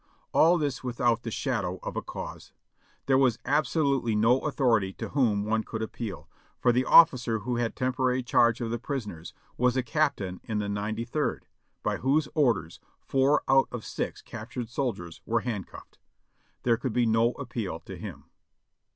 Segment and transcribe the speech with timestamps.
[0.33, 2.53] All this without the shadow of a cause.
[3.05, 6.27] There was absolutely no authority to whom one could appeal,
[6.59, 10.67] for the officer who had temporary charge of the prisoners was a captain in the
[10.69, 11.45] Ninety third,
[11.83, 15.99] by whose orders four out of six captured soldiers were handcuffed.
[16.63, 18.23] There could be no appeal to him.